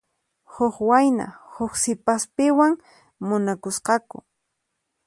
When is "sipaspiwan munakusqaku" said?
1.81-4.17